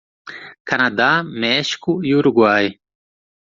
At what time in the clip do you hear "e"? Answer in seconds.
2.03-2.15